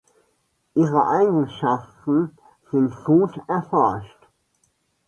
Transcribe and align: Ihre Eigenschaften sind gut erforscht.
Ihre 0.73 1.07
Eigenschaften 1.09 2.35
sind 2.71 3.03
gut 3.05 3.39
erforscht. 3.47 4.27